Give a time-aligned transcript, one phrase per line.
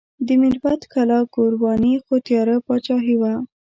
[0.25, 3.33] د میربت کلا ګورواني خو تیاره پاچاهي وه.